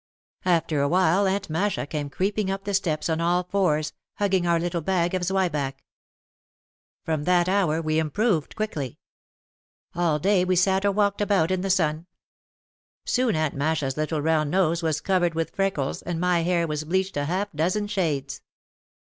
[0.45, 4.59] After a while Aunt Masha came creeping up the steps on all fours, hugging our
[4.59, 5.75] little bag of zwieback.
[7.05, 8.97] From that hour we improved quickly.
[9.93, 12.07] All day we sat or walked about in the sun.
[13.05, 17.15] Soon Aunt Masha's little round nose was covered with freckles and my hair was bleached
[17.15, 18.41] a half dozen shades.